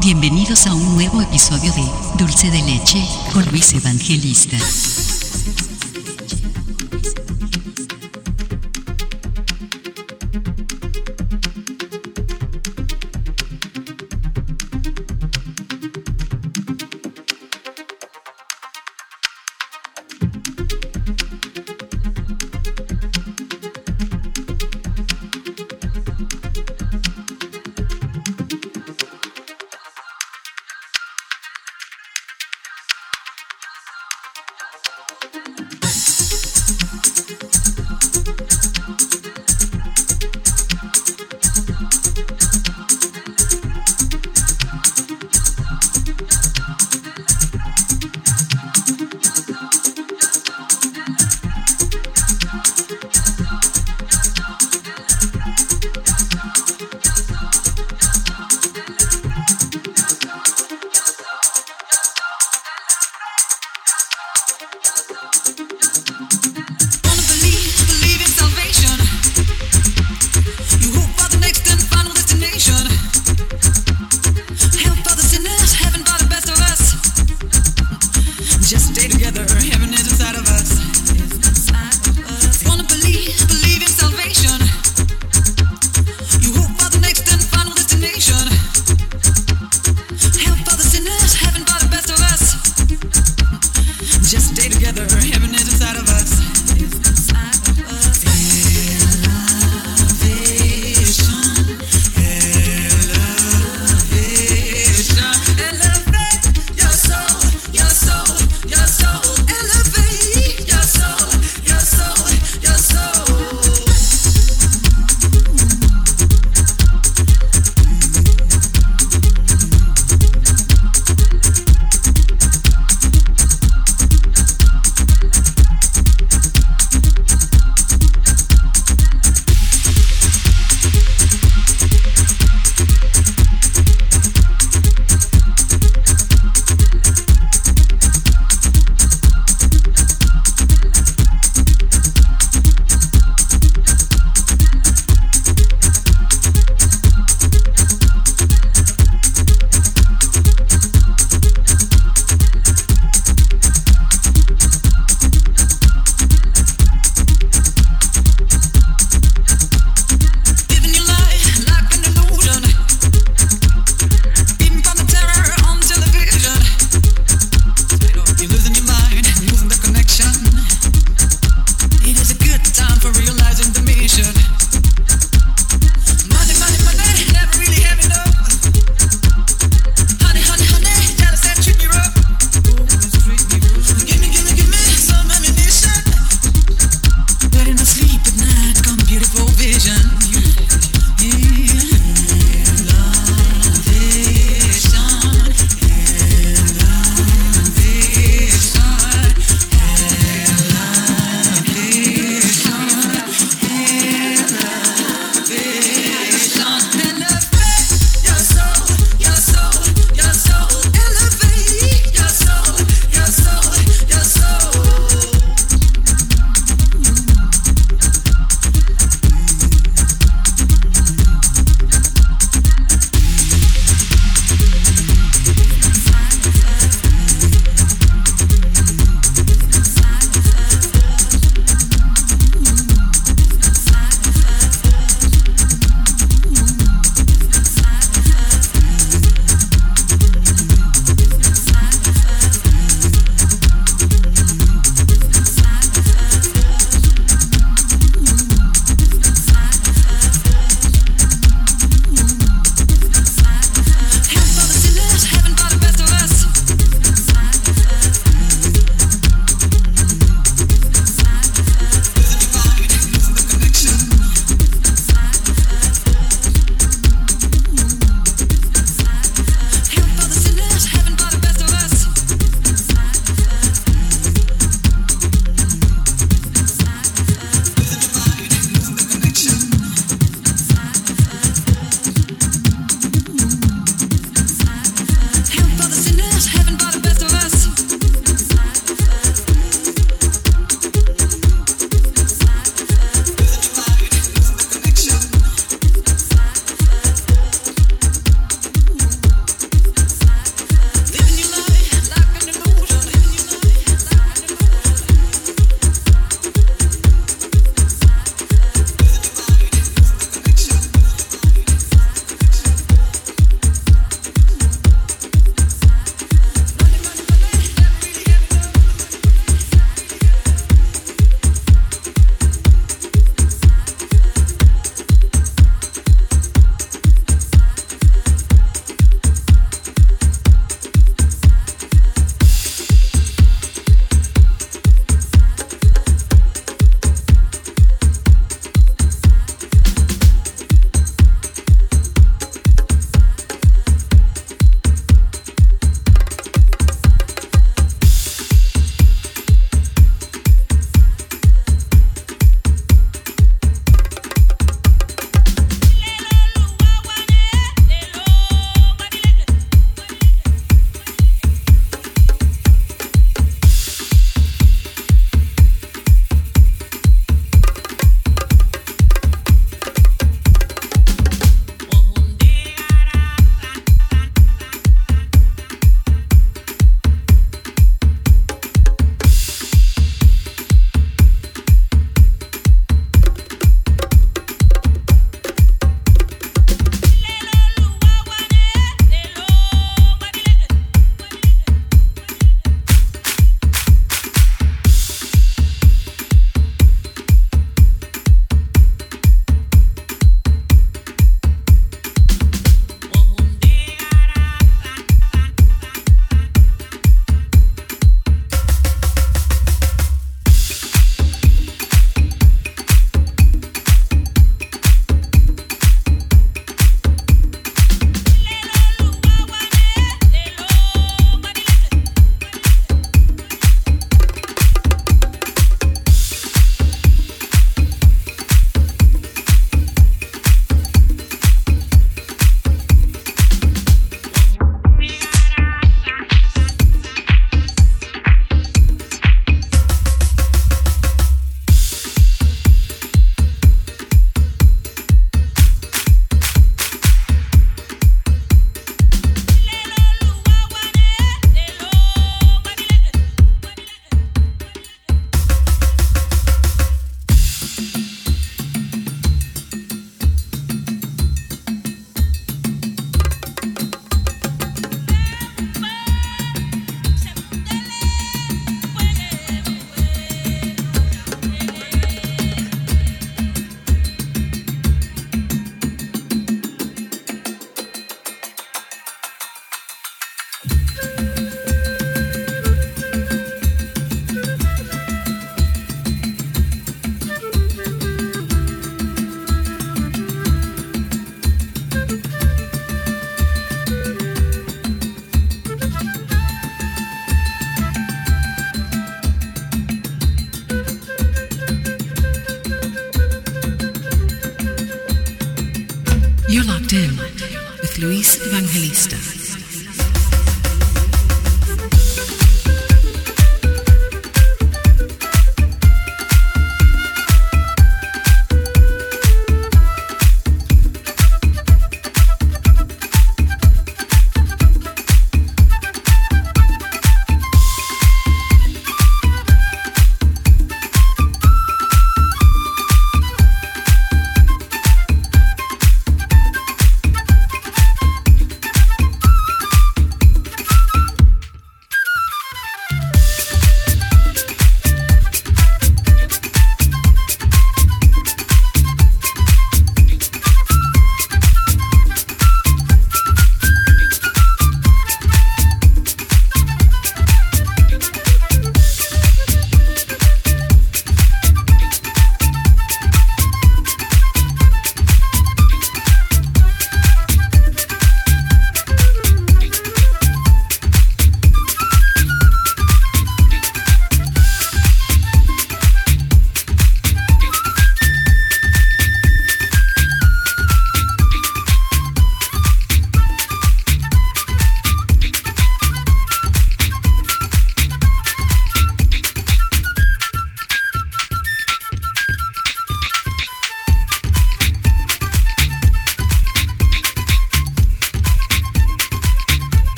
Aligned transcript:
Bienvenidos 0.00 0.66
a 0.66 0.74
un 0.74 0.94
nuevo 0.94 1.20
episodio 1.20 1.72
de 1.72 1.84
Dulce 2.18 2.50
de 2.50 2.62
Leche 2.62 2.98
con 3.32 3.44
Luis 3.50 3.74
Evangelista. 3.74 4.56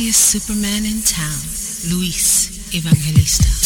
Sexiest 0.00 0.30
Superman 0.30 0.84
in 0.86 1.02
town, 1.02 1.42
Luis 1.90 2.50
Evangelista. 2.72 3.59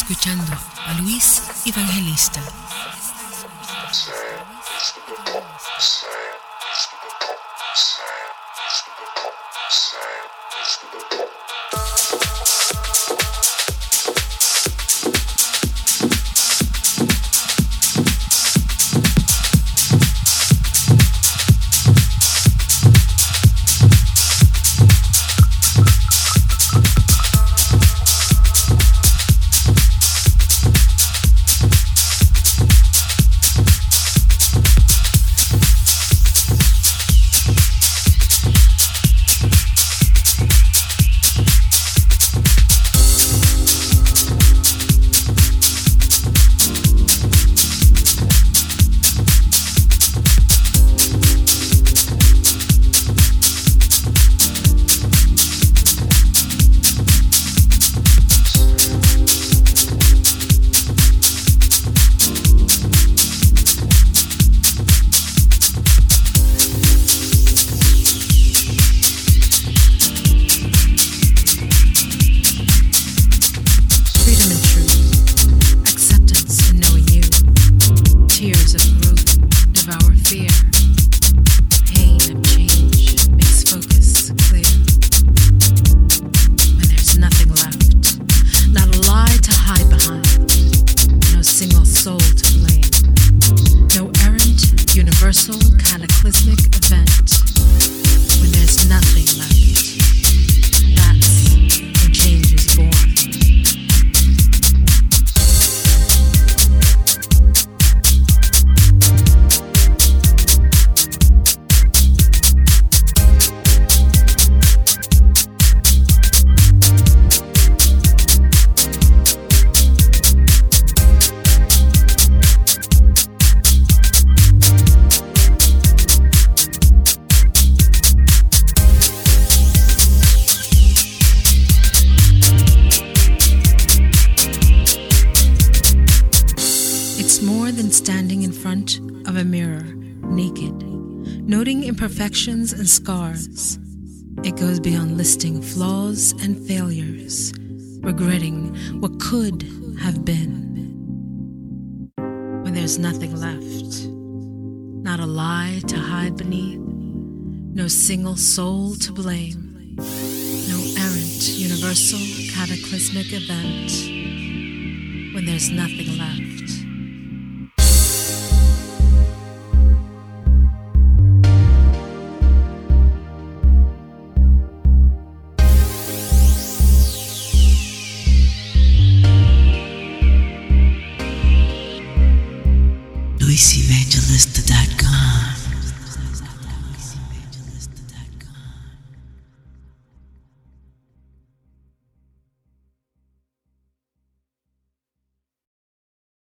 Escuchando 0.00 0.56
a 0.86 0.94
Luis 0.94 1.42
Evangelista. 1.66 2.40